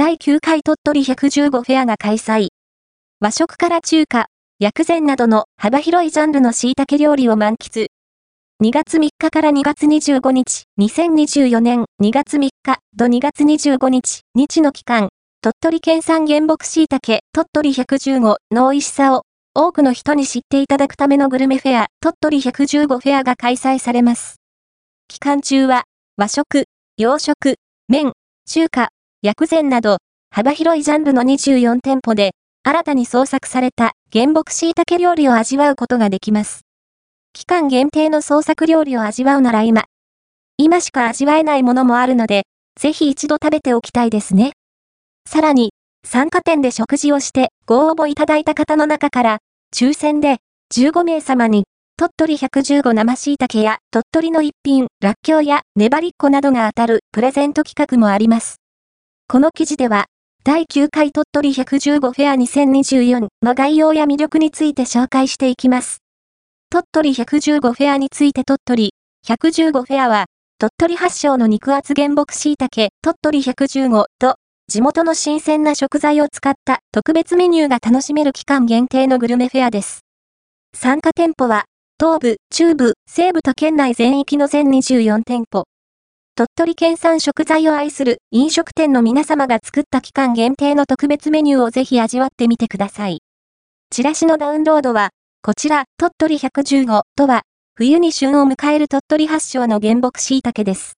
[0.00, 2.48] 第9回鳥取115フェアが開催。
[3.20, 7.88] 和食から中華、薬膳などの幅広いジャンルの椎茸料理を満喫。
[8.64, 15.10] 2月3日から2月25日、2024年2月3日と2月25日、日の期間、
[15.42, 18.20] 鳥取県産原木椎茸鳥取115
[18.52, 19.24] の美味しさを
[19.54, 24.36] 多くの人に知っていただくためのグルメフェア鳥取115フェアが開催されます。
[25.08, 25.82] 期間中は
[26.16, 26.64] 和食、
[26.96, 27.56] 洋食、
[27.88, 28.14] 麺、
[28.46, 28.88] 中華、
[29.22, 29.98] 薬膳など
[30.30, 32.30] 幅広いジャンルの24店舗で
[32.62, 36.62] 新たに創作された原木椎茸料理を味わうことができます。
[37.34, 39.84] 期間限定の創作料理を味わうなら今、
[40.56, 42.44] 今しか味わえないものもあるので、
[42.80, 44.52] ぜひ一度食べておきたいですね。
[45.28, 49.38] さらに、参加店で食事をしてご応募いただいた方の中から、
[49.74, 50.38] 抽選で
[50.74, 51.64] 15名様に、
[51.98, 58.60] 鳥取115生椎茸や鳥取の一品、らっきょうや粘りっこなどが当たるプレゼント企画もあります。
[59.30, 60.06] この記事では、
[60.42, 65.98] 第9回鳥取115フェア2024の概要や魅力について紹介していきます。
[66.68, 68.90] 鳥取115フェアについて鳥取
[69.28, 70.24] 115フェアは、
[70.58, 74.34] 鳥取発祥の肉厚原木椎茸鳥取115と
[74.66, 80.00] 地元の新鮮な食材を使った特別メニューが楽しめる期間限定のグルメフェアです。
[80.74, 81.66] 参加店舗は、
[82.00, 85.66] 東部、中部、西部と県内全域の全24店舗。
[86.40, 93.18] 鳥取県産食材を愛する飲食店の皆様が作った期間限定の特別メニューをぜひ味わってみてください。
[93.90, 95.10] チラシのダウンロードは、
[95.42, 97.42] こちら、鳥取115とは、
[97.74, 100.94] 冬に旬を迎える鳥取発祥の原木椎茸です。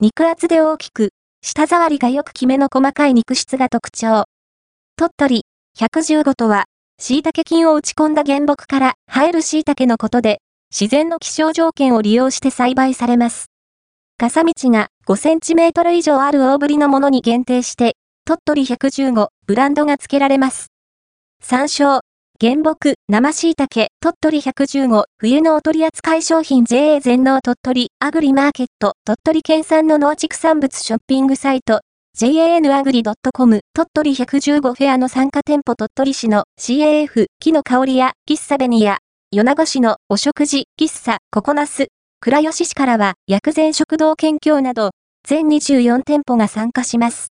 [0.00, 4.24] 肉厚で大きく、舌触りがよくきめの細かい肉質が特徴。
[4.96, 5.42] 鳥取
[5.78, 6.64] 115とは、
[6.98, 10.40] 椎茸菌を打ち込んだ原木から生える椎茸のことで、
[10.76, 13.53] 自然の気象条件を利用して栽培されます。
[14.16, 20.68] 傘道が5センチメートル以上ある大ぶりのものに限定して、鳥取115ブランドが付けられます。
[21.42, 22.00] 山椒、
[22.40, 31.80] 原木、生椎茸、鳥取115、冬のお取り扱い商品 JA 全農鳥取、アグリマーケット、鳥取県産の農畜産物ショッピングサイト、
[32.16, 38.98] janagri.com 鳥取115フェアの参加店舗鳥取市の CAF 木の香りや喫茶紅や
[39.32, 41.88] 米子市のお食事喫茶ココナス
[42.24, 44.92] 倉吉市からは薬膳食堂県境など
[45.28, 47.34] 全24店舗が参加します。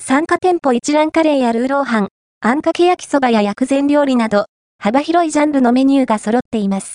[0.00, 2.08] 参加店舗一覧カレーやルーローハン、
[2.40, 4.44] あんかけ焼きそばや薬膳料理など、
[4.78, 6.90] 幅広いジャンルのメニューが揃っています。